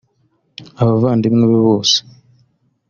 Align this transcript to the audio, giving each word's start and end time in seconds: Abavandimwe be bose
Abavandimwe 0.81 1.43
be 1.51 1.57
bose 1.65 1.97